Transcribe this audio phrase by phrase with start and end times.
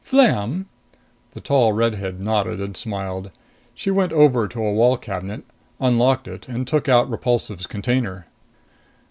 [0.03, 0.65] Flam"
[1.35, 3.29] The tall redhead nodded and smiled.
[3.75, 5.43] She went over to a wall cabinet,
[5.79, 8.25] unlocked it and took out Repulsive's container.